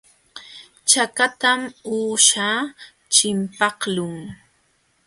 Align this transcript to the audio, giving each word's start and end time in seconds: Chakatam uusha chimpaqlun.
Chakatam 0.89 1.61
uusha 1.95 2.47
chimpaqlun. 3.13 4.15